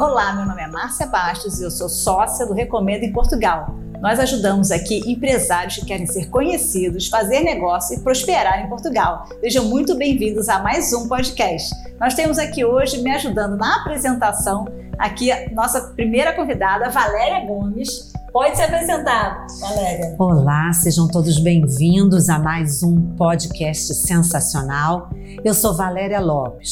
[0.00, 3.76] Olá, meu nome é Márcia Bastos e eu sou sócia do Recomendo em Portugal.
[4.00, 9.26] Nós ajudamos aqui empresários que querem ser conhecidos, fazer negócio e prosperar em Portugal.
[9.42, 11.68] Sejam muito bem-vindos a mais um podcast.
[12.00, 14.64] Nós temos aqui hoje, me ajudando na apresentação,
[14.98, 18.15] aqui nossa primeira convidada, Valéria Gomes.
[18.36, 20.14] Pode se apresentar, Valéria.
[20.18, 25.08] Olá, sejam todos bem-vindos a mais um podcast sensacional.
[25.42, 26.70] Eu sou Valéria Lopes,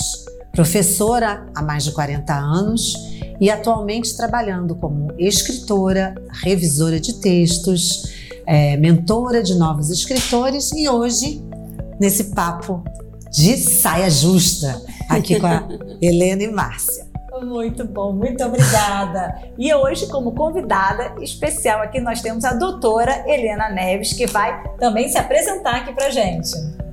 [0.52, 2.92] professora há mais de 40 anos
[3.40, 8.12] e atualmente trabalhando como escritora, revisora de textos,
[8.46, 11.42] é, mentora de novos escritores e hoje
[11.98, 12.84] nesse papo
[13.32, 15.66] de saia justa aqui com a
[15.98, 17.03] Helena e Márcia.
[17.42, 19.36] Muito bom, muito obrigada.
[19.58, 25.08] E hoje, como convidada especial aqui, nós temos a doutora Helena Neves, que vai também
[25.08, 26.50] se apresentar aqui para gente.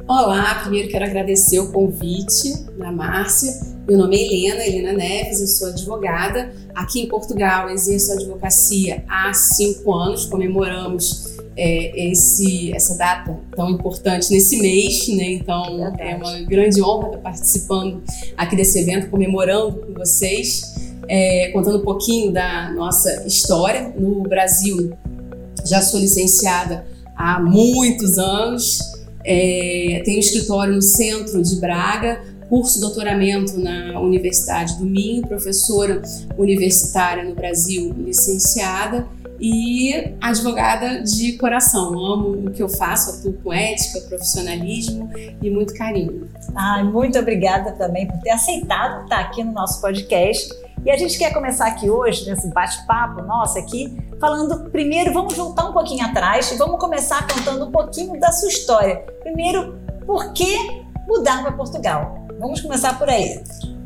[0.07, 3.70] Olá, primeiro quero agradecer o convite da Márcia.
[3.87, 6.53] Meu nome é Helena, Helena Neves, eu sou advogada.
[6.73, 14.31] Aqui em Portugal exerço advocacia há cinco anos, comemoramos é, esse, essa data tão importante
[14.31, 15.31] nesse mês, né?
[15.31, 18.03] Então é uma grande honra estar participando
[18.37, 20.75] aqui desse evento, comemorando com vocês,
[21.07, 23.91] é, contando um pouquinho da nossa história.
[23.97, 24.93] No Brasil,
[25.65, 26.85] já sou licenciada
[27.15, 28.79] há muitos anos,
[29.25, 32.21] é, tenho escritório no centro de Braga,
[32.51, 36.01] curso doutoramento na Universidade do Minho, professora
[36.37, 39.07] universitária no Brasil, licenciada
[39.39, 41.97] e advogada de coração.
[41.97, 45.09] Amo o que eu faço, atuo com ética, profissionalismo
[45.41, 46.27] e muito carinho.
[46.53, 50.53] Ai, muito obrigada também por ter aceitado estar aqui no nosso podcast.
[50.83, 55.69] E a gente quer começar aqui hoje, nesse bate-papo nosso aqui, falando primeiro, vamos voltar
[55.69, 58.97] um pouquinho atrás e vamos começar contando um pouquinho da sua história.
[59.23, 60.53] Primeiro, por que
[61.07, 62.20] mudar para Portugal?
[62.41, 63.39] Vamos começar por aí.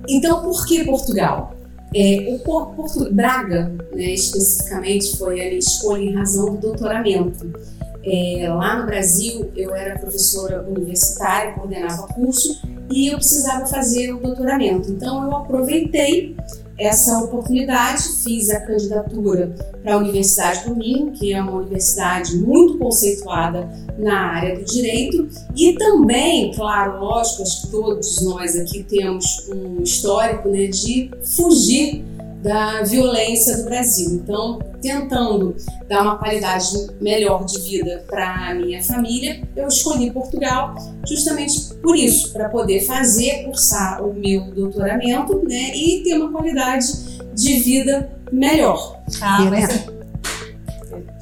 [0.08, 1.54] Então, por que Portugal?
[1.94, 7.54] É, o Porto Braga, né, especificamente, foi a minha escolha em razão do doutoramento.
[8.02, 14.20] É, lá no Brasil, eu era professora universitária, coordenava curso e eu precisava fazer o
[14.22, 14.90] doutoramento.
[14.90, 16.38] Então, eu aproveitei
[16.78, 22.78] essa oportunidade, fiz a candidatura para a Universidade do Minho, que é uma universidade muito
[22.78, 29.48] conceituada na área do direito, e também, claro, lógico, acho que todos nós aqui temos
[29.50, 32.04] um histórico né, de fugir
[32.46, 34.22] da violência do Brasil.
[34.24, 35.56] Então, tentando
[35.90, 36.68] dar uma qualidade
[37.02, 40.76] melhor de vida para a minha família, eu escolhi Portugal
[41.08, 46.86] justamente por isso, para poder fazer, cursar o meu doutoramento né, e ter uma qualidade
[47.34, 49.02] de vida melhor.
[49.20, 49.86] Ah, mas,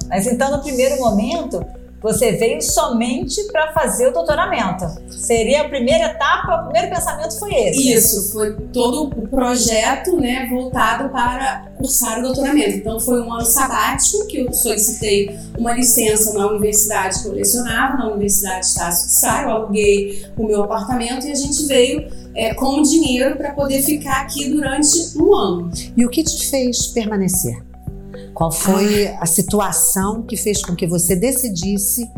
[0.06, 1.64] mas então, no primeiro momento,
[2.04, 4.84] você veio somente para fazer o doutoramento.
[5.10, 7.94] Seria a primeira etapa, o primeiro pensamento foi esse.
[7.94, 12.76] Isso, foi todo o projeto né, voltado para cursar o doutoramento.
[12.76, 17.96] Então foi um ano sabático que eu solicitei uma licença na universidade que eu lecionava,
[17.96, 22.52] na Universidade Estácio de Sá, eu aluguei o meu apartamento e a gente veio é,
[22.52, 25.70] com dinheiro para poder ficar aqui durante um ano.
[25.96, 27.73] E o que te fez permanecer?
[28.34, 32.10] Qual foi a situação que fez com que você decidisse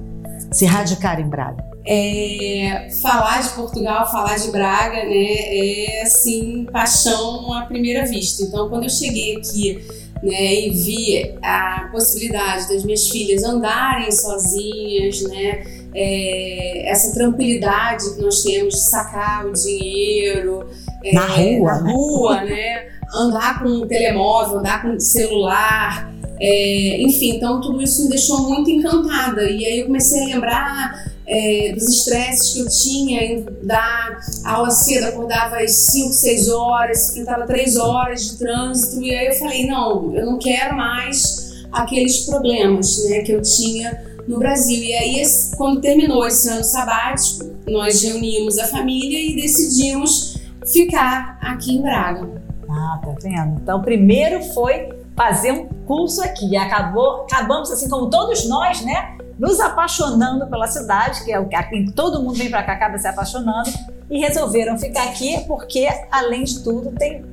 [0.50, 1.62] se radicar em Braga?
[1.87, 8.43] É, falar de Portugal, falar de Braga, né, é assim, paixão à primeira vista.
[8.43, 9.84] Então, quando eu cheguei aqui
[10.22, 18.22] né, e vi a possibilidade das minhas filhas andarem sozinhas, né, é, essa tranquilidade que
[18.22, 20.66] nós temos de sacar o dinheiro
[21.06, 21.93] é, na rua, na né?
[21.93, 22.87] rua, né?
[23.15, 28.41] andar com um telemóvel, andar com um celular, é, enfim, então tudo isso me deixou
[28.49, 29.43] muito encantada.
[29.49, 35.05] E aí eu comecei a lembrar é, dos estresses que eu tinha dar aula cedo,
[35.06, 40.15] acordava às 5, 6 horas, enfrentava 3 horas de trânsito, e aí eu falei, não,
[40.15, 44.83] eu não quero mais aqueles problemas né, que eu tinha no Brasil.
[44.83, 45.23] E aí,
[45.56, 50.35] quando terminou esse ano sabático, nós reunimos a família e decidimos
[50.72, 52.29] ficar aqui em Braga.
[52.69, 53.61] Ah, tá vendo?
[53.61, 56.56] Então, primeiro foi fazer um curso aqui.
[56.56, 59.17] Acabou, acabamos, assim como todos nós, né?
[59.38, 63.06] Nos apaixonando pela cidade, que é o que todo mundo vem para cá, acaba se
[63.06, 63.70] apaixonando,
[64.11, 67.25] e resolveram ficar aqui porque, além de tudo, tem.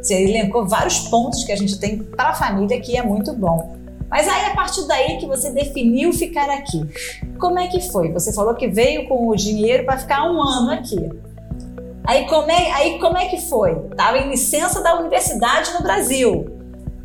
[0.00, 3.76] Você elencou vários pontos que a gente tem para a família que é muito bom.
[4.08, 6.86] Mas aí, a partir daí que você definiu ficar aqui,
[7.38, 8.12] como é que foi?
[8.12, 11.10] Você falou que veio com o dinheiro para ficar um ano aqui.
[12.04, 13.72] Aí como é, aí como é que foi?
[13.90, 16.46] Estava em licença da universidade no Brasil.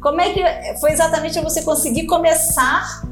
[0.01, 3.04] Como é que foi exatamente você conseguir começar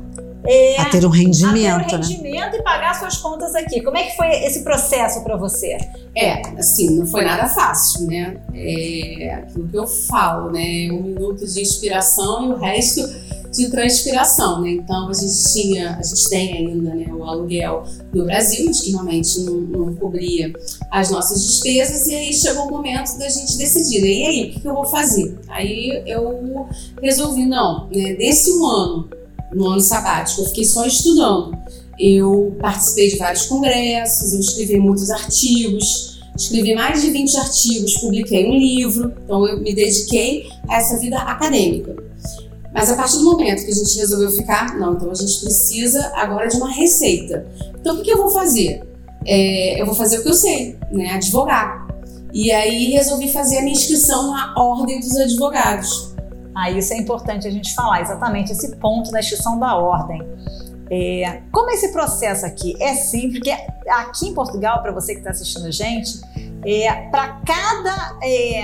[0.45, 2.07] é, a ter um rendimento, a ter um né?
[2.07, 3.81] rendimento e pagar suas contas aqui.
[3.81, 5.77] Como é que foi esse processo para você?
[6.15, 8.37] É, assim, não foi nada fácil, né?
[8.53, 10.89] É aquilo que eu falo, né?
[10.91, 13.01] Um minuto de inspiração e o resto
[13.51, 14.71] de transpiração, né?
[14.71, 18.91] Então a gente tinha, a gente tem ainda, né, o aluguel do Brasil, mas que
[18.91, 20.53] realmente não, não cobria
[20.89, 24.07] as nossas despesas e aí chegou o momento da gente decidir, né?
[24.07, 25.37] E aí, o que, que eu vou fazer?
[25.49, 26.65] Aí eu
[27.01, 29.09] resolvi, não, né, desse um ano,
[29.53, 31.57] no ano sabático, eu fiquei só estudando.
[31.99, 38.47] Eu participei de vários congressos, eu escrevi muitos artigos, escrevi mais de 20 artigos, publiquei
[38.47, 41.95] um livro, então eu me dediquei a essa vida acadêmica.
[42.73, 46.11] Mas a partir do momento que a gente resolveu ficar, não, então a gente precisa
[46.15, 47.45] agora de uma receita.
[47.79, 48.81] Então o que, eu vou fazer?
[49.25, 51.11] É, eu vou fazer o que eu sei, né?
[51.11, 51.87] Advogar.
[52.33, 56.10] E aí resolvi fazer a minha inscrição na Ordem dos Advogados.
[56.55, 60.21] Ah, isso é importante a gente falar, exatamente esse ponto da inscrição da ordem.
[60.89, 62.75] É, como é esse processo aqui?
[62.81, 63.51] É simples, porque
[63.89, 66.19] aqui em Portugal, para você que está assistindo a gente,
[66.65, 68.61] é, para cada, é,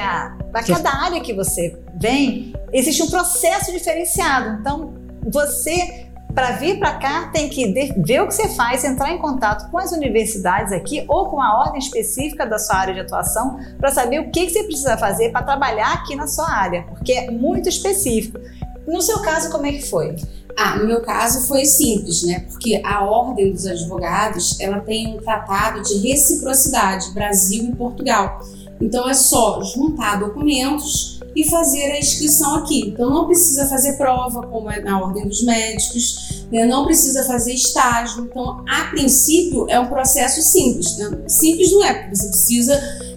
[0.68, 4.60] cada área que você vem, existe um processo diferenciado.
[4.60, 4.94] Então,
[5.32, 9.70] você, para vir para cá, tem que ver o que você faz, entrar em contato
[9.72, 13.92] com as universidades aqui ou com a ordem específica da sua área de atuação para
[13.92, 17.68] saber o que você precisa fazer para trabalhar aqui na sua área, porque é muito
[17.68, 18.40] específico.
[18.88, 20.16] No seu caso, como é que foi?
[20.56, 22.46] Ah, no meu caso foi simples, né?
[22.50, 28.42] Porque a Ordem dos Advogados, ela tem um tratado de reciprocidade Brasil e Portugal.
[28.80, 32.88] Então é só juntar documentos e fazer a inscrição aqui.
[32.88, 36.66] Então não precisa fazer prova, como é na Ordem dos Médicos, né?
[36.66, 38.24] não precisa fazer estágio.
[38.24, 40.98] Então, a princípio, é um processo simples.
[40.98, 41.24] Né?
[41.28, 42.74] Simples não é, porque você precisa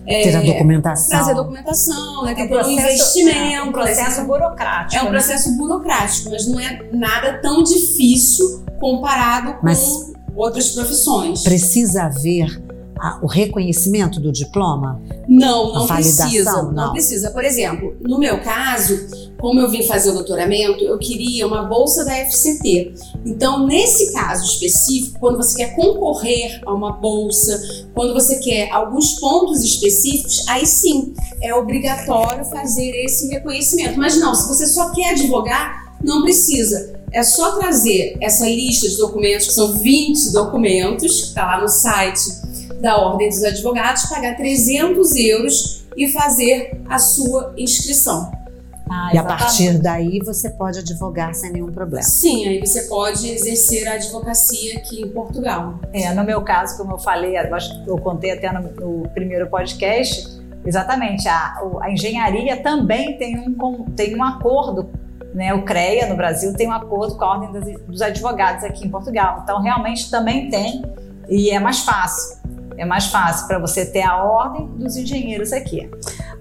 [0.07, 1.09] é, ter a documentação.
[1.09, 2.35] Trazer documentação, né?
[2.35, 3.39] ter um, investimento.
[3.39, 4.97] É um processo burocrático.
[4.97, 5.11] É um né?
[5.19, 11.43] processo burocrático, mas não é nada tão difícil comparado com mas outras profissões.
[11.43, 12.69] Precisa haver
[13.00, 15.00] a, o reconhecimento do diploma?
[15.26, 16.62] Não, não precisa.
[16.62, 16.73] Não.
[16.73, 16.93] não.
[16.93, 17.31] precisa.
[17.31, 18.94] Por exemplo, no meu caso,
[19.41, 22.94] como eu vim fazer o doutoramento, eu queria uma bolsa da FCT.
[23.25, 29.19] Então, nesse caso específico, quando você quer concorrer a uma bolsa, quando você quer alguns
[29.19, 33.99] pontos específicos, aí sim é obrigatório fazer esse reconhecimento.
[33.99, 37.00] Mas não, se você só quer advogar, não precisa.
[37.12, 41.69] É só trazer essa lista de documentos, que são 20 documentos, que está lá no
[41.69, 42.39] site
[42.81, 48.32] da Ordem dos Advogados, pagar 300 euros e fazer a sua inscrição.
[48.88, 52.03] Ah, e a partir daí você pode advogar sem nenhum problema.
[52.03, 55.79] Sim, aí você pode exercer a advocacia aqui em Portugal.
[55.93, 59.49] É, no meu caso, como eu falei, acho que eu contei até no, no primeiro
[59.49, 64.91] podcast, exatamente, a, a engenharia também tem um, tem um acordo
[65.35, 68.91] né, o CREA no Brasil tem um acordo com a Ordem dos Advogados aqui em
[68.91, 69.41] Portugal.
[69.44, 70.83] Então, realmente também tem
[71.29, 72.39] e é mais fácil.
[72.81, 75.87] É mais fácil para você ter a ordem dos engenheiros aqui.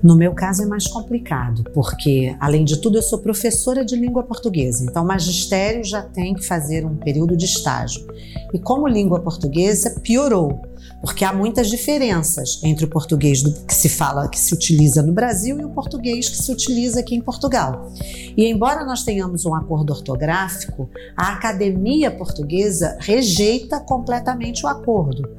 [0.01, 4.23] No meu caso é mais complicado, porque, além de tudo, eu sou professora de língua
[4.23, 8.07] portuguesa, então o magistério já tem que fazer um período de estágio.
[8.53, 10.61] E como língua portuguesa, piorou,
[11.01, 15.13] porque há muitas diferenças entre o português do, que se fala, que se utiliza no
[15.13, 17.91] Brasil e o português que se utiliza aqui em Portugal.
[18.35, 25.29] E embora nós tenhamos um acordo ortográfico, a academia portuguesa rejeita completamente o acordo.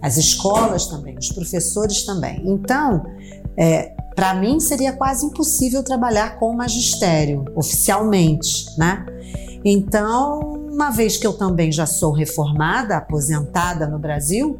[0.00, 2.40] As escolas também, os professores também.
[2.44, 3.04] Então,
[3.56, 9.04] é, para mim seria quase impossível trabalhar com o magistério oficialmente, né?
[9.70, 14.58] Então, uma vez que eu também já sou reformada, aposentada no Brasil,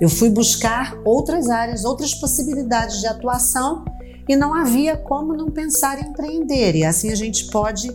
[0.00, 3.84] eu fui buscar outras áreas, outras possibilidades de atuação
[4.26, 6.74] e não havia como não pensar em empreender.
[6.74, 7.94] E assim a gente pode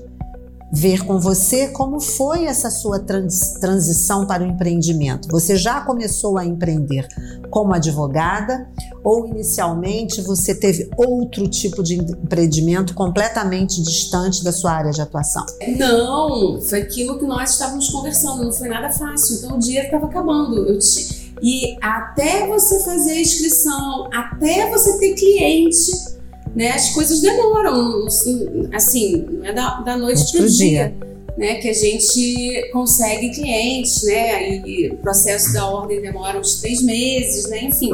[0.71, 5.27] ver com você como foi essa sua trans, transição para o empreendimento.
[5.29, 7.07] Você já começou a empreender
[7.49, 8.69] como advogada
[9.03, 15.45] ou inicialmente você teve outro tipo de empreendimento completamente distante da sua área de atuação?
[15.77, 19.37] Não, foi aquilo que nós estávamos conversando, não foi nada fácil.
[19.37, 20.77] Então o dinheiro estava acabando.
[20.79, 21.33] Te...
[21.41, 25.91] E até você fazer a inscrição, até você ter cliente,
[26.55, 26.71] né?
[26.71, 28.05] As coisas demoram,
[28.73, 30.93] assim, não é da, da noite para o dia.
[30.97, 31.11] dia.
[31.37, 36.81] Né, que a gente consegue clientes, né, e o processo da ordem demora uns três
[36.81, 37.89] meses, né, enfim.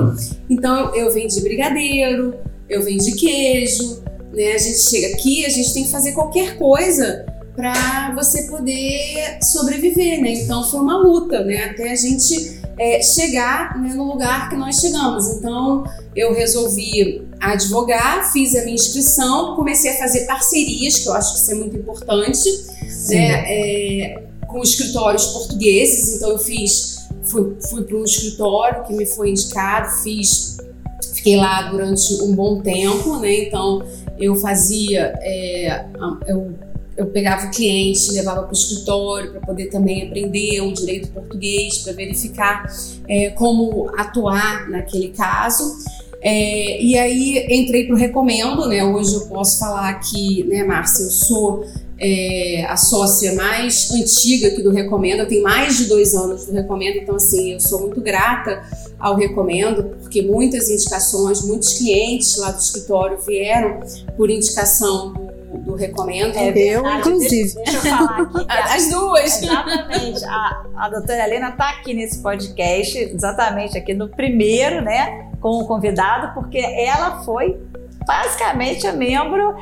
[0.49, 2.33] Então eu vendi brigadeiro,
[2.67, 4.01] eu vendi queijo,
[4.33, 7.25] né, a gente chega aqui, a gente tem que fazer qualquer coisa
[7.57, 10.33] para você poder sobreviver, né?
[10.33, 14.79] Então foi uma luta, né, até a gente é, chegar né, no lugar que nós
[14.79, 15.27] chegamos.
[15.31, 15.83] Então
[16.15, 21.39] eu resolvi advogar, fiz a minha inscrição, comecei a fazer parcerias, que eu acho que
[21.39, 22.47] isso é muito importante.
[23.09, 23.43] Né?
[23.47, 29.31] É, com escritórios portugueses, então eu fiz, fui, fui para um escritório que me foi
[29.31, 30.57] indicado, fiz,
[31.15, 33.43] fiquei lá durante um bom tempo, né?
[33.43, 33.83] Então
[34.17, 35.85] eu fazia, é,
[36.27, 36.53] eu,
[36.97, 41.77] eu pegava o cliente, levava para o escritório para poder também aprender o direito português,
[41.79, 42.65] para verificar
[43.07, 45.77] é, como atuar naquele caso.
[46.19, 48.83] É, e aí entrei para o Recomendo, né?
[48.83, 51.63] Hoje eu posso falar que, né, Márcia, eu sou
[51.99, 56.51] é, a sócia mais antiga aqui do Recomendo, eu tenho mais de dois anos do
[56.51, 58.63] Recomendo, então assim, eu sou muito grata
[58.99, 63.79] ao Recomendo, porque muitas indicações, muitos clientes lá do escritório vieram
[64.15, 65.26] por indicação do,
[65.67, 66.35] do Recomendo.
[66.35, 67.53] É eu, inclusive.
[67.53, 68.45] Deixa, deixa, eu falar aqui.
[68.75, 69.43] As duas.
[69.43, 70.25] Exatamente.
[70.25, 75.27] A, a doutora Helena está aqui nesse podcast, exatamente aqui no primeiro, né?
[75.39, 77.59] com o convidado, porque ela foi
[78.05, 79.55] basicamente a membro.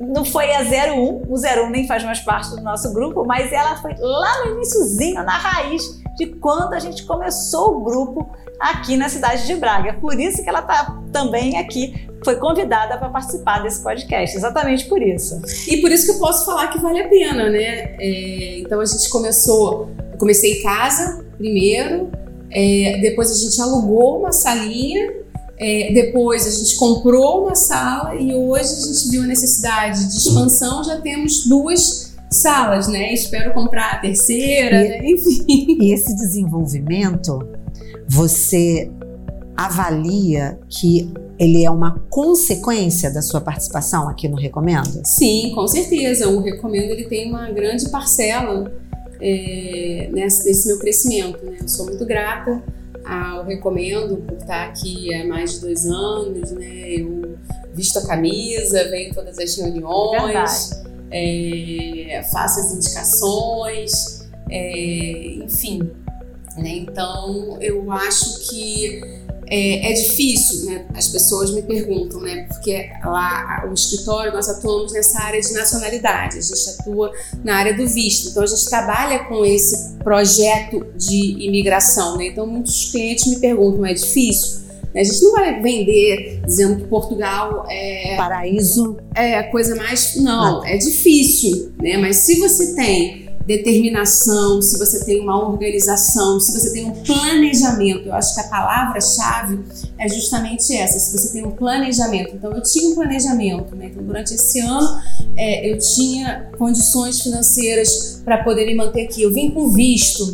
[0.00, 3.76] Não foi a 01, o 01 nem faz mais parte do nosso grupo, mas ela
[3.76, 5.82] foi lá no iníciozinho, na raiz
[6.16, 9.94] de quando a gente começou o grupo aqui na cidade de Braga.
[9.94, 15.02] Por isso que ela está também aqui, foi convidada para participar desse podcast, exatamente por
[15.02, 15.40] isso.
[15.68, 17.96] E por isso que eu posso falar que vale a pena, né?
[18.00, 22.10] É, então a gente começou, eu comecei em casa primeiro,
[22.50, 25.12] é, depois a gente alugou uma salinha,
[25.58, 30.16] é, depois a gente comprou uma sala e hoje a gente viu a necessidade de
[30.16, 33.12] expansão, já temos duas salas, né?
[33.12, 35.00] Espero comprar a terceira, e, né?
[35.04, 35.44] enfim.
[35.80, 37.46] E esse desenvolvimento,
[38.08, 38.90] você
[39.56, 45.02] avalia que ele é uma consequência da sua participação aqui no Recomendo?
[45.04, 46.28] Sim, com certeza.
[46.28, 48.72] O Recomendo ele tem uma grande parcela
[49.20, 51.44] é, nesse, nesse, meu crescimento.
[51.44, 51.58] Né?
[51.60, 52.62] Eu sou muito grata
[53.04, 56.52] ao Recomendo por estar aqui há mais de dois anos.
[56.52, 57.00] Né?
[57.00, 57.36] Eu
[57.74, 65.90] visto a camisa, venho em todas as reuniões, é, faço as indicações, é, enfim.
[66.56, 66.76] Né?
[66.76, 70.86] Então, eu acho que é, é, difícil, né?
[70.94, 72.46] As pessoas me perguntam, né?
[72.48, 77.74] Porque lá o escritório nós atuamos nessa área de nacionalidade, a gente atua na área
[77.74, 82.28] do visto, então a gente trabalha com esse projeto de imigração, né?
[82.28, 84.64] Então muitos clientes me perguntam, é difícil?
[84.94, 90.64] A gente não vai vender dizendo que Portugal é paraíso, é a coisa mais não,
[90.64, 91.96] é difícil, né?
[91.96, 98.08] Mas se você tem determinação, se você tem uma organização, se você tem um planejamento.
[98.08, 99.60] Eu acho que a palavra-chave
[99.98, 102.34] é justamente essa: se você tem um planejamento.
[102.34, 103.86] Então, eu tinha um planejamento, né?
[103.86, 104.98] Então, durante esse ano,
[105.36, 109.22] é, eu tinha condições financeiras para poder me manter aqui.
[109.22, 110.24] Eu vim com visto,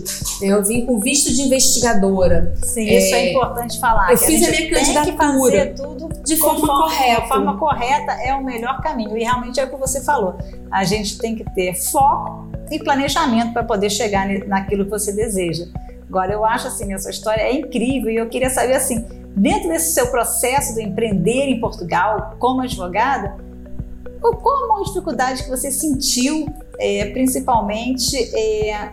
[0.41, 0.49] né?
[0.49, 2.55] eu vim com visto de investigadora.
[2.63, 4.13] Sim, é, isso é importante falar.
[4.13, 7.23] Eu fiz a, a minha candidatura tudo de forma correta.
[7.23, 9.17] A forma correta é o melhor caminho.
[9.17, 10.39] E realmente é o que você falou.
[10.71, 15.67] A gente tem que ter foco e planejamento para poder chegar naquilo que você deseja.
[16.09, 19.05] Agora, eu acho assim, essa história é incrível e eu queria saber assim,
[19.37, 23.37] dentro desse seu processo de empreender em Portugal como advogada,
[24.21, 26.47] qual a maior dificuldade que você sentiu,
[26.79, 28.91] é, principalmente é,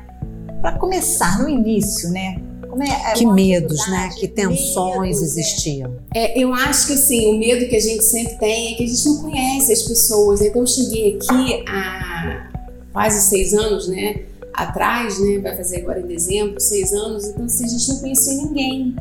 [0.62, 2.39] para começar no início, né?
[2.79, 4.10] É, é que medos, né?
[4.15, 5.24] Que tensões medos, é.
[5.24, 5.96] existiam.
[6.13, 8.88] É, eu acho que assim, o medo que a gente sempre tem é que a
[8.88, 10.41] gente não conhece as pessoas.
[10.41, 12.57] Então eu cheguei aqui há
[12.98, 14.22] quase seis anos, né?
[14.56, 15.38] Atrás, né?
[15.38, 17.25] Vai fazer agora em dezembro, seis anos.
[17.25, 18.96] Então assim, a gente não conhecia ninguém.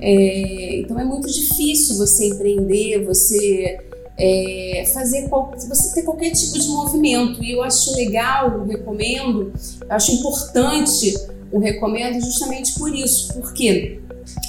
[0.00, 3.78] É, então é muito difícil você empreender, você
[4.16, 7.44] é, fazer você ter qualquer tipo de movimento.
[7.44, 9.52] E eu acho legal, eu recomendo,
[9.82, 11.14] eu acho importante
[11.52, 13.34] o recomendo justamente por isso.
[13.34, 14.00] Por quê?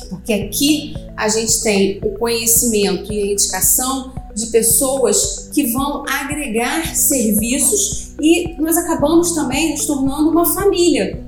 [0.10, 6.96] Porque aqui a gente tem o conhecimento e a indicação de pessoas que vão agregar
[6.96, 11.24] serviços e nós acabamos também nos tornando uma família.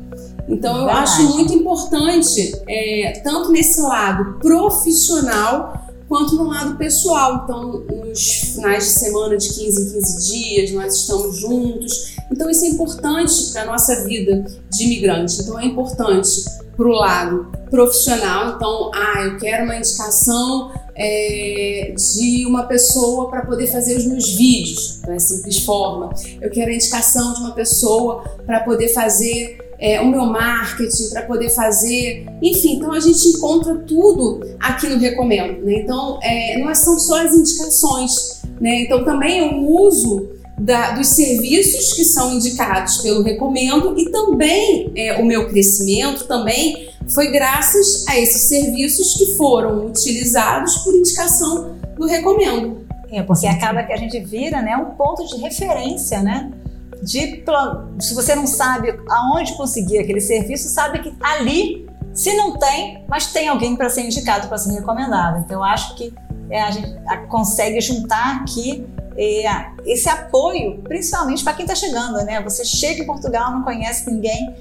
[0.48, 1.04] Então eu Verdade.
[1.04, 7.42] acho muito importante, é, tanto nesse lado profissional quanto no lado pessoal.
[7.44, 8.22] Então, nos
[8.56, 12.16] finais de semana de 15 em 15 dias, nós estamos juntos.
[12.32, 15.42] Então, isso é importante para a nossa vida de imigrante.
[15.42, 18.56] Então, é importante para o lado profissional.
[18.56, 24.36] Então, ah, eu quero uma indicação é, de uma pessoa para poder fazer os meus
[24.36, 26.14] vídeos, é simples forma.
[26.42, 31.22] Eu quero a indicação de uma pessoa para poder fazer é, o meu marketing, para
[31.22, 32.26] poder fazer.
[32.42, 35.64] Enfim, então a gente encontra tudo aqui no Recomendo.
[35.64, 35.82] Né?
[35.82, 38.42] Então, é, não são só as indicações.
[38.60, 38.82] Né?
[38.82, 45.20] Então, também eu uso da, dos serviços que são indicados pelo Recomendo e também é,
[45.20, 52.06] o meu crescimento também foi graças a esses serviços que foram utilizados por indicação do
[52.06, 52.88] Recomendo.
[53.12, 56.52] É, porque acaba que a gente vira né, um ponto de referência, né?
[57.02, 57.44] de,
[58.00, 63.28] se você não sabe aonde conseguir aquele serviço, sabe que ali, se não tem, mas
[63.28, 65.44] tem alguém para ser indicado, para ser recomendado.
[65.46, 66.14] Então, eu acho que
[66.50, 66.90] é, a gente
[67.28, 68.86] consegue juntar aqui
[69.18, 72.42] esse apoio, principalmente para quem está chegando, né?
[72.44, 74.56] Você chega em Portugal, não conhece ninguém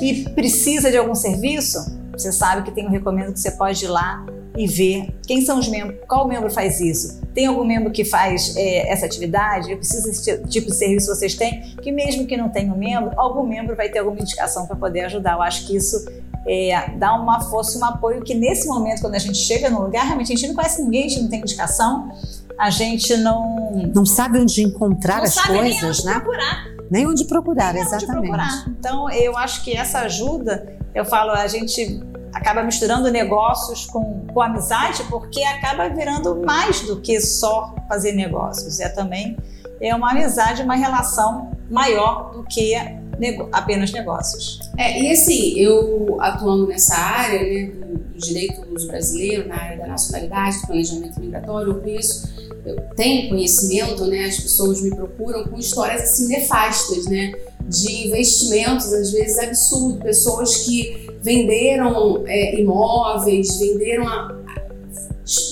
[0.00, 3.88] e precisa de algum serviço, você sabe que tem um recomendo que você pode ir
[3.88, 4.24] lá
[4.56, 7.20] e ver quem são os membros, qual membro faz isso.
[7.34, 9.70] Tem algum membro que faz é, essa atividade?
[9.70, 12.78] Eu preciso desse tipo de serviço que vocês têm, que mesmo que não tenha um
[12.78, 15.34] membro, algum membro vai ter alguma indicação para poder ajudar.
[15.34, 16.06] Eu acho que isso
[16.46, 20.04] é, dá uma força, um apoio que nesse momento, quando a gente chega no lugar,
[20.04, 22.12] realmente a gente não conhece ninguém, a gente não tem indicação,
[22.58, 23.90] a gente não...
[23.94, 26.12] Não sabe onde encontrar não as sabe coisas, nem onde né?
[26.14, 26.66] procurar.
[26.90, 28.22] Nem onde procurar, Nem onde exatamente.
[28.22, 28.64] procurar.
[28.68, 32.00] Então, eu acho que essa ajuda, eu falo, a gente
[32.32, 38.80] acaba misturando negócios com, com amizade, porque acaba virando mais do que só fazer negócios.
[38.80, 39.36] É também
[39.80, 42.74] é uma amizade, uma relação maior do que
[43.18, 44.58] nego- apenas negócios.
[44.76, 49.78] É, e assim, eu atuando nessa área, né, do, do direito dos brasileiros, na área
[49.78, 52.28] da nacionalidade, do planejamento migratório, eu conheço,
[52.64, 57.32] eu tenho conhecimento, né, as pessoas me procuram com histórias assim nefastas, né,
[57.68, 64.36] de investimentos às vezes absurdos, pessoas que venderam é, imóveis, venderam a,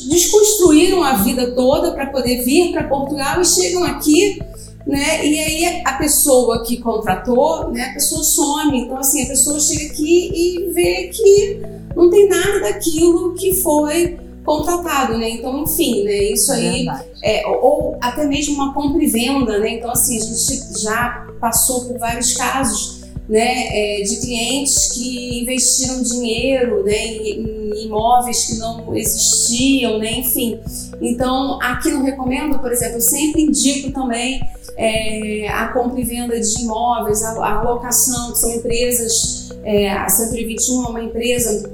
[0.09, 4.39] desconstruíram a vida toda para poder vir para Portugal e chegam aqui
[4.87, 5.27] né?
[5.27, 7.91] E aí a pessoa que contratou, né?
[7.91, 8.81] A pessoa some.
[8.81, 11.63] Então assim, a pessoa chega aqui e vê que
[11.95, 15.31] não tem nada daquilo que foi contratado, né?
[15.31, 16.33] Então, enfim, né?
[16.33, 16.87] Isso aí
[17.23, 19.75] é, ou, ou até mesmo uma compra e venda, né?
[19.75, 24.01] Então, assim, a gente já passou por vários casos, né?
[24.01, 27.07] é, de clientes que investiram dinheiro, né?
[27.07, 30.13] Em, em imóveis que não existiam, né?
[30.19, 30.59] Enfim.
[31.01, 34.41] Então, aqui no Recomendo, por exemplo, eu sempre indico também
[34.77, 40.09] é, a compra e venda de imóveis, a, a locação, que são empresas, é, a
[40.09, 41.71] 121 é uma empresa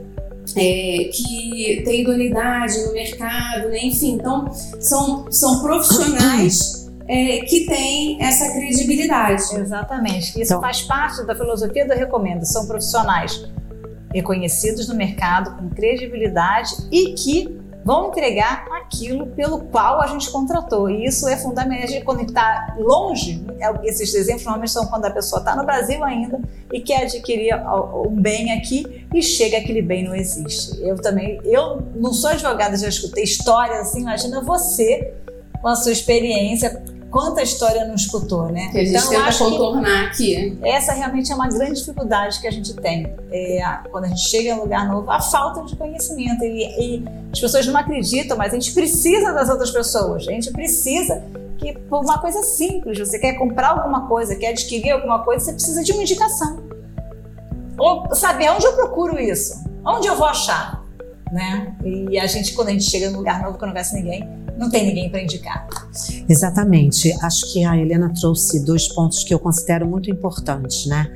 [0.56, 3.78] é, que tem idoneidade no mercado, né?
[3.84, 4.50] enfim, então
[4.80, 9.42] são, são profissionais é, que têm essa credibilidade.
[9.56, 10.40] Exatamente.
[10.40, 12.44] Isso Então- faz parte da filosofia do Recomendo.
[12.44, 13.44] São profissionais
[14.12, 17.57] reconhecidos no mercado, com credibilidade e que
[17.88, 20.90] vão entregar aquilo pelo qual a gente contratou.
[20.90, 22.02] E isso é fundamental.
[22.04, 26.38] Quando está longe, é- esses exemplos normalmente são quando a pessoa está no Brasil ainda
[26.70, 27.54] e quer adquirir
[28.06, 30.78] um bem aqui e chega aquele bem não existe.
[30.82, 35.14] Eu também, eu não sou advogada, já escutei histórias assim, imagina você
[35.62, 38.68] com a sua experiência, quanta história não escutou, né?
[38.70, 40.58] Que a gente eu tenta acho contornar aqui.
[40.62, 44.50] essa realmente é uma grande dificuldade que a gente tem é, quando a gente chega
[44.50, 46.44] em um lugar novo, a falta de conhecimento.
[46.44, 50.26] E, e as pessoas não acreditam, mas a gente precisa das outras pessoas.
[50.28, 51.22] A gente precisa
[51.58, 55.52] que, por uma coisa simples, você quer comprar alguma coisa, quer adquirir alguma coisa, você
[55.52, 56.62] precisa de uma indicação.
[57.78, 60.84] Ou saber onde eu procuro isso, onde eu vou achar.
[61.32, 61.74] Né?
[61.84, 64.68] E a gente, quando a gente chega num lugar novo que não conhece ninguém, não
[64.68, 65.68] tem ninguém para indicar.
[66.28, 67.12] Exatamente.
[67.22, 71.06] Acho que a Helena trouxe dois pontos que eu considero muito importantes, né?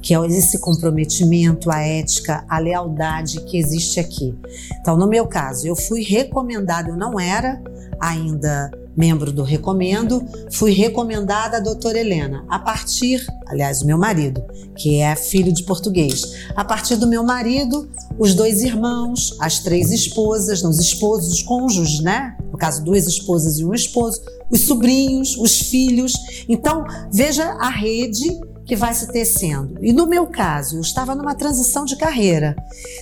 [0.00, 4.38] Que é esse comprometimento, a ética, a lealdade que existe aqui.
[4.80, 7.60] Então, no meu caso, eu fui recomendada, eu não era
[8.00, 14.42] ainda membro do Recomendo, fui recomendada a doutora Helena, a partir, aliás, meu marido,
[14.76, 16.46] que é filho de português.
[16.54, 22.00] A partir do meu marido, os dois irmãos, as três esposas, os esposos, os cônjuges,
[22.00, 22.36] né?
[22.50, 26.12] No caso, duas esposas e um esposo, os sobrinhos, os filhos.
[26.48, 29.78] Então, veja a rede que vai se tecendo.
[29.82, 32.54] E no meu caso, eu estava numa transição de carreira,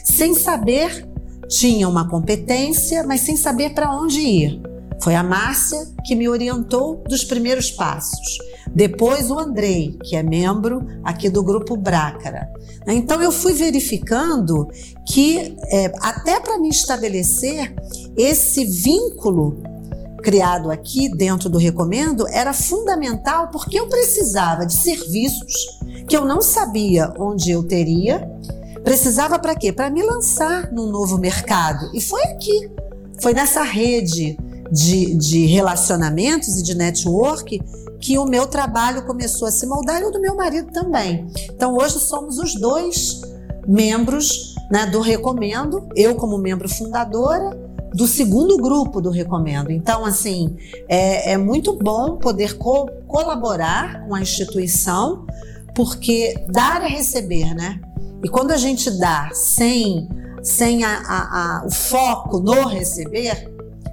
[0.05, 1.07] sem saber,
[1.49, 4.70] tinha uma competência, mas sem saber para onde ir.
[5.03, 8.39] Foi a Márcia que me orientou dos primeiros passos.
[8.75, 12.49] Depois o Andrei, que é membro aqui do grupo Brácara.
[12.87, 14.69] Então eu fui verificando
[15.07, 17.75] que é, até para me estabelecer
[18.17, 19.63] esse vínculo
[20.23, 26.43] criado aqui dentro do Recomendo era fundamental porque eu precisava de serviços que eu não
[26.43, 28.31] sabia onde eu teria.
[28.85, 29.73] Precisava para quê?
[29.73, 31.91] Para me lançar num novo mercado.
[31.95, 32.71] E foi aqui,
[33.21, 34.39] foi nessa rede
[34.71, 37.61] de, de relacionamentos e de network
[38.01, 41.27] que o meu trabalho começou a se moldar e o do meu marido também.
[41.55, 43.21] Então hoje somos os dois
[43.67, 47.51] membros né, do Recomendo, eu como membro fundadora
[47.93, 49.71] do segundo grupo do Recomendo.
[49.71, 50.57] Então, assim,
[50.89, 55.27] é, é muito bom poder co colaborar com a instituição,
[55.75, 57.81] porque dar é receber, né?
[58.23, 60.09] E quando a gente dá sem,
[60.43, 63.51] sem a, a, a, o foco no receber,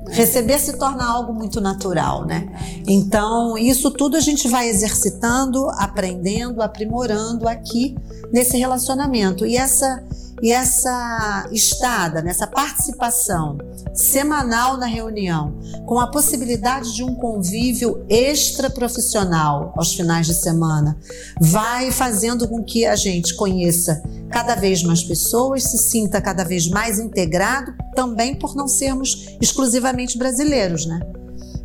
[0.10, 2.48] Receber se torna algo muito natural, né?
[2.88, 7.96] Então, isso tudo a gente vai exercitando, aprendendo, aprimorando aqui
[8.32, 9.46] nesse relacionamento.
[9.46, 10.04] E essa
[10.42, 13.58] e essa estada, nessa participação
[13.98, 20.98] semanal na reunião, com a possibilidade de um convívio extra profissional aos finais de semana,
[21.42, 26.68] vai fazendo com que a gente conheça cada vez mais pessoas, se sinta cada vez
[26.68, 31.00] mais integrado, também por não sermos exclusivamente brasileiros, né?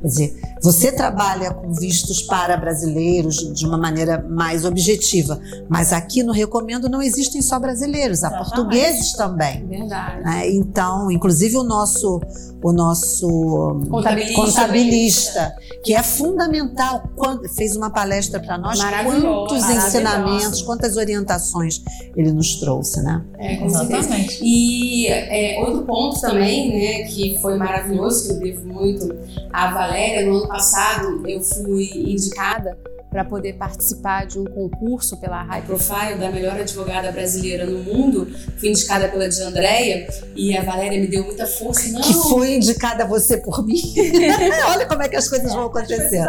[0.03, 6.25] Quer dizer, você trabalha com vistos para brasileiros de uma maneira mais objetiva, mas aqui
[6.25, 8.55] no Recomendo não existem só brasileiros, há Exatamente.
[8.55, 9.65] portugueses também.
[9.65, 10.29] Verdade.
[10.29, 12.21] É, então, inclusive o nosso,
[12.63, 20.63] o nosso contabilista, contabilista que é fundamental, quando, fez uma palestra para nós, quantos ensinamentos,
[20.63, 21.83] quantas orientações
[22.17, 23.25] ele nos trouxe, né?
[23.39, 24.11] É, com certeza.
[24.41, 29.13] E é, outro ponto também, né, que foi maravilhoso, que eu devo muito
[29.53, 32.79] à Valéria, no ano passado eu fui indicada
[33.13, 38.27] para poder participar de um concurso pela High Profile da melhor advogada brasileira no mundo.
[38.57, 41.91] Fui indicada pela de Andréia e a Valéria me deu muita força.
[41.91, 42.01] Não.
[42.01, 43.81] Que foi indicada você por mim.
[44.71, 46.27] Olha como é que as coisas vão acontecer.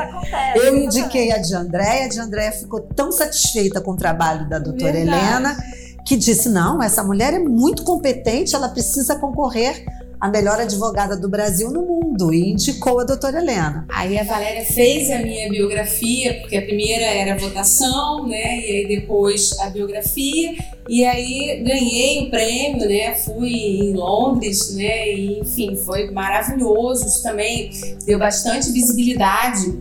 [0.56, 4.60] Eu indiquei a de Andréia, a de Andréia ficou tão satisfeita com o trabalho da
[4.60, 5.26] doutora Verdade.
[5.26, 5.58] Helena
[6.06, 9.86] que disse: não, essa mulher é muito competente, ela precisa concorrer
[10.24, 13.86] a melhor advogada do Brasil no mundo e indicou a doutora Helena.
[13.90, 18.58] Aí a Valéria fez a minha biografia, porque a primeira era a votação, né?
[18.58, 20.56] E aí depois a biografia.
[20.88, 23.16] E aí ganhei o prêmio, né?
[23.16, 25.12] Fui em Londres, né?
[25.14, 27.06] E, enfim, foi maravilhoso.
[27.06, 27.70] Isso também
[28.06, 29.78] deu bastante visibilidade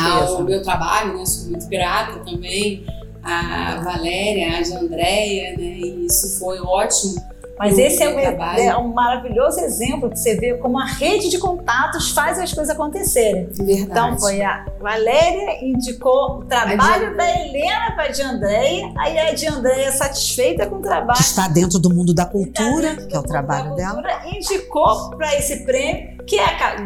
[0.00, 1.26] ao meu trabalho, né?
[1.26, 2.84] Sou muito grata também
[3.20, 5.76] a Valéria, a Andréia, né?
[5.80, 7.20] E isso foi ótimo
[7.58, 11.38] mas esse é um, é um, maravilhoso exemplo que você vê como a rede de
[11.38, 13.48] contatos faz as coisas acontecerem.
[13.50, 13.82] Verdade.
[13.82, 19.32] Então foi a Valéria indicou o trabalho da Helena para a de Andréia, aí a
[19.32, 21.18] de Andréia satisfeita com o trabalho.
[21.18, 24.02] Está dentro do mundo da cultura, que é o trabalho dela.
[24.26, 26.36] Indicou para esse prêmio que,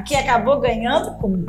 [0.06, 1.46] que acabou ganhando com,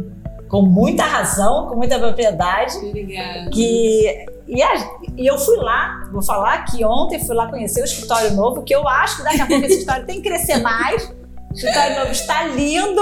[0.49, 2.75] com muita razão, com muita propriedade.
[2.77, 3.49] Obrigada.
[3.51, 4.73] Que e, a,
[5.21, 8.73] e, eu fui lá, vou falar que ontem fui lá conhecer o escritório novo, que
[8.73, 11.03] eu acho que daqui a pouco esse escritório tem que crescer mais.
[11.03, 13.01] O escritório novo está lindo,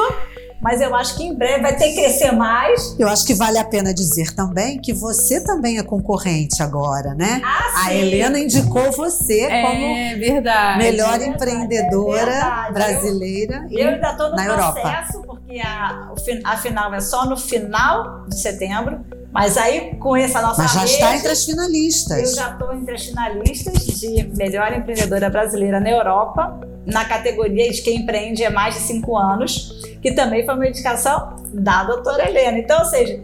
[0.61, 2.95] mas eu acho que em breve vai ter que crescer mais.
[2.99, 7.41] Eu acho que vale a pena dizer também que você também é concorrente agora, né?
[7.43, 13.79] Ah, a Helena indicou você é, como verdade, melhor é verdade, empreendedora é brasileira eu,
[13.79, 15.27] eu ainda estou no na processo, Europa.
[15.27, 16.11] porque a,
[16.43, 18.99] a final é só no final de setembro.
[19.31, 22.29] Mas aí, com essa nossa Mas já rede, está entre as finalistas.
[22.29, 27.81] Eu já estou entre as finalistas de melhor empreendedora brasileira na Europa, na categoria de
[27.81, 32.57] quem empreende há mais de cinco anos, que também foi uma indicação da doutora Helena.
[32.57, 33.23] Então, ou seja,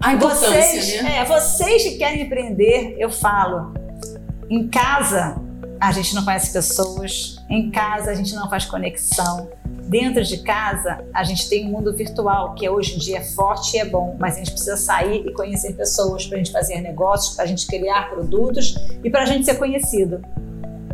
[0.00, 1.18] a vocês, né?
[1.18, 3.74] é, vocês que querem empreender, eu falo,
[4.48, 5.36] em casa
[5.80, 9.50] a gente não conhece pessoas, em casa a gente não faz conexão
[9.86, 13.76] Dentro de casa, a gente tem um mundo virtual que hoje em dia é forte
[13.76, 16.80] e é bom, mas a gente precisa sair e conhecer pessoas para a gente fazer
[16.80, 20.24] negócios, para a gente criar produtos e para a gente ser conhecido.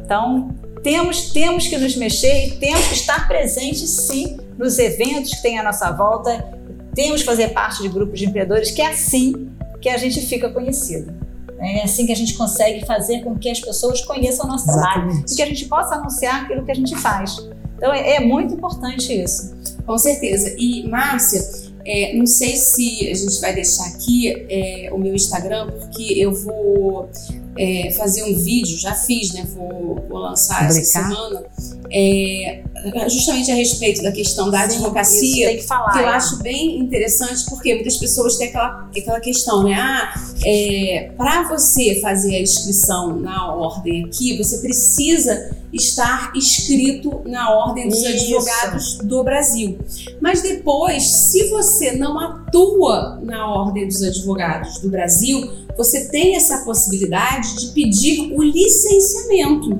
[0.04, 0.50] Então,
[0.82, 5.58] temos, temos que nos mexer e temos que estar presentes, sim, nos eventos que tem
[5.58, 6.52] à nossa volta.
[6.92, 9.50] Temos que fazer parte de grupos de empreendedores, que é assim
[9.80, 11.14] que a gente fica conhecido.
[11.60, 15.22] É assim que a gente consegue fazer com que as pessoas conheçam o nosso trabalho
[15.30, 17.36] e que a gente possa anunciar aquilo que a gente faz.
[17.80, 19.54] Então é, é muito importante isso.
[19.86, 20.54] Com certeza.
[20.58, 21.40] E, Márcia,
[21.86, 26.34] é, não sei se a gente vai deixar aqui é, o meu Instagram, porque eu
[26.34, 27.08] vou
[27.56, 29.46] é, fazer um vídeo, já fiz, né?
[29.54, 31.42] Vou, vou lançar essa semana.
[31.90, 32.62] É,
[33.08, 36.08] justamente a respeito da questão da Sim, advocacia, tem que, falar, que eu é.
[36.08, 39.74] acho bem interessante, porque muitas pessoas têm aquela, aquela questão, né?
[39.74, 40.14] Ah,
[40.44, 47.88] é, para você fazer a inscrição na ordem aqui, você precisa estar inscrito na ordem
[47.88, 48.08] dos Isso.
[48.08, 49.78] advogados do Brasil.
[50.20, 56.58] Mas depois, se você não atua na ordem dos advogados do Brasil, você tem essa
[56.58, 59.78] possibilidade de pedir o licenciamento.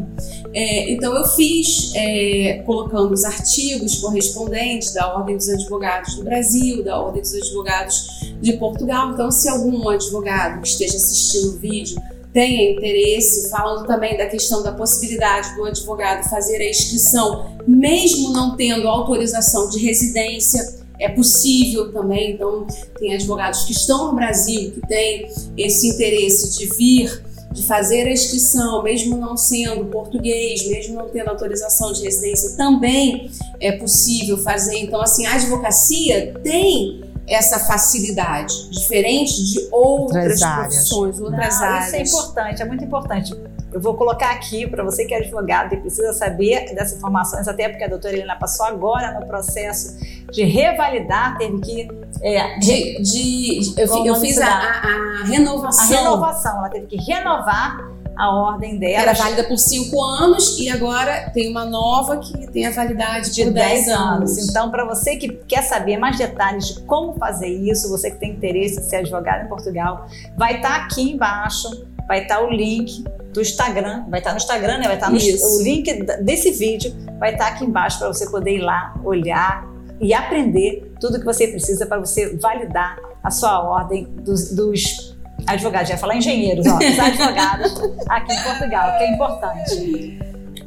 [0.53, 6.83] É, então eu fiz é, colocando os artigos correspondentes da Ordem dos Advogados do Brasil,
[6.83, 9.12] da Ordem dos Advogados de Portugal.
[9.12, 12.00] Então, se algum advogado que esteja assistindo o vídeo
[12.32, 18.56] tenha interesse, falando também da questão da possibilidade do advogado fazer a inscrição, mesmo não
[18.56, 22.32] tendo autorização de residência, é possível também.
[22.32, 22.66] Então,
[22.98, 28.12] tem advogados que estão no Brasil que têm esse interesse de vir de fazer a
[28.12, 34.78] inscrição, mesmo não sendo português, mesmo não tendo autorização de residência, também é possível fazer.
[34.78, 41.86] Então, assim, a advocacia tem essa facilidade, diferente de outras, outras profissões, outras Não, áreas.
[41.86, 43.34] Isso é importante, é muito importante.
[43.72, 47.68] Eu vou colocar aqui para você que é advogado e precisa saber dessas informações, até
[47.68, 49.96] porque a doutora Helena passou agora no processo
[50.32, 51.88] de revalidar, teve que.
[52.20, 55.96] É, de, de, eu, eu fiz a, a, a, renovação.
[55.96, 59.02] A renovação, ela teve que renovar a ordem dela.
[59.02, 63.50] Era válida por cinco anos e agora tem uma nova que tem a validade de
[63.50, 63.98] 10 anos.
[63.98, 64.48] anos.
[64.48, 68.33] Então, para você que quer saber mais detalhes de como fazer isso, você que tem
[68.33, 70.06] interesse em ser advogado em Portugal,
[70.37, 73.02] vai estar tá aqui embaixo, vai estar tá o link
[73.33, 74.85] do Instagram, vai estar tá no Instagram, né?
[74.85, 78.61] Vai estar no o link desse vídeo, vai estar aqui embaixo para você poder ir
[78.61, 79.66] lá, olhar
[79.98, 85.10] e aprender tudo que você precisa para você validar a sua ordem dos, dos
[85.50, 87.72] advogados, já ia falar engenheiros, ó, os advogados
[88.08, 90.18] aqui em Portugal, que é importante.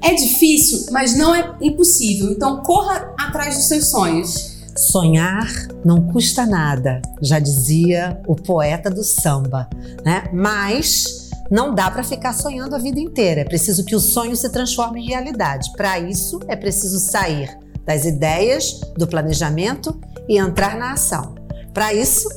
[0.02, 2.32] É difícil, mas não é impossível.
[2.32, 4.54] Então corra atrás dos seus sonhos.
[4.76, 5.48] Sonhar
[5.86, 9.70] não custa nada, já dizia o poeta do samba,
[10.04, 10.24] né?
[10.34, 13.42] Mas não dá para ficar sonhando a vida inteira.
[13.42, 15.72] É preciso que o sonho se transforme em realidade.
[15.78, 21.36] Para isso, é preciso sair das ideias, do planejamento e entrar na ação.
[21.74, 22.28] Para isso,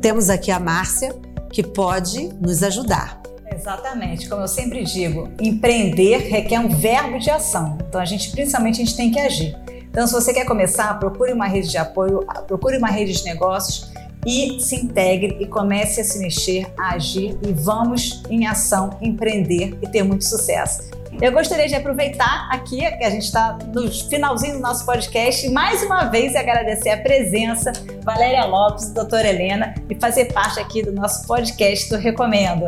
[0.00, 1.14] temos aqui a Márcia,
[1.52, 3.20] que pode nos ajudar.
[3.54, 7.78] Exatamente, como eu sempre digo, empreender requer um verbo de ação.
[7.86, 9.54] Então a gente, principalmente, a gente tem que agir.
[9.90, 13.92] Então, se você quer começar, procure uma rede de apoio, procure uma rede de negócios
[14.24, 19.76] e se integre e comece a se mexer, a agir e vamos em ação, empreender
[19.82, 20.90] e ter muito sucesso.
[21.22, 25.80] Eu gostaria de aproveitar aqui, que a gente está no finalzinho do nosso podcast, mais
[25.84, 31.24] uma vez agradecer a presença Valéria Lopes, doutora Helena, e fazer parte aqui do nosso
[31.28, 32.66] podcast do Recomendo.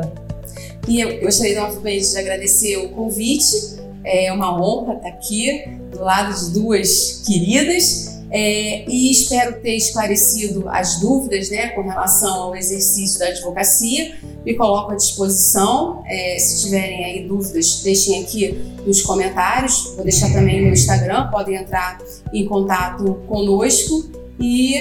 [0.87, 3.57] E eu gostaria novamente de agradecer o convite.
[4.05, 10.69] É uma honra estar aqui do lado de duas queridas é, e espero ter esclarecido
[10.69, 14.17] as dúvidas né, com relação ao exercício da advocacia.
[14.45, 16.03] Me coloco à disposição.
[16.05, 19.93] É, se tiverem aí dúvidas, deixem aqui nos comentários.
[19.95, 21.97] Vou deixar também no Instagram, podem entrar
[22.33, 24.11] em contato conosco.
[24.41, 24.75] E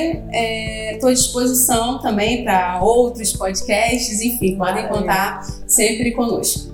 [0.92, 6.73] estou é, à disposição também para outros podcasts, enfim, podem contar sempre conosco.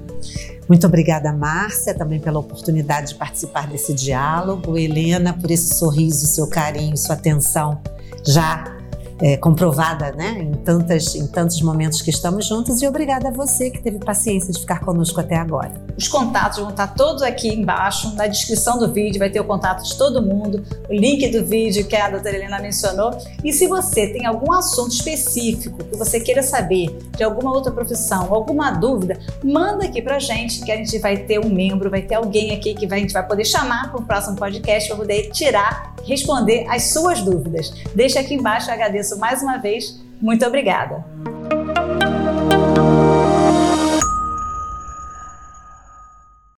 [0.69, 4.77] Muito obrigada, Márcia, também pela oportunidade de participar desse diálogo.
[4.77, 7.81] Helena, por esse sorriso, seu carinho, sua atenção
[8.23, 8.78] já
[9.21, 13.69] é, comprovada né, em, tantas, em tantos momentos que estamos juntos e obrigada a você
[13.69, 15.71] que teve paciência de ficar conosco até agora.
[15.97, 19.83] Os contatos vão estar todos aqui embaixo, na descrição do vídeo, vai ter o contato
[19.83, 23.11] de todo mundo, o link do vídeo que a doutora Helena mencionou.
[23.43, 28.33] E se você tem algum assunto específico que você queira saber de alguma outra profissão,
[28.33, 32.15] alguma dúvida, manda aqui pra gente que a gente vai ter um membro, vai ter
[32.15, 35.95] alguém aqui que a gente vai poder chamar para o próximo podcast para poder tirar,
[36.05, 37.73] responder as suas dúvidas.
[37.93, 39.99] Deixa aqui embaixo, eu agradeço mais uma vez.
[40.21, 41.03] Muito obrigada.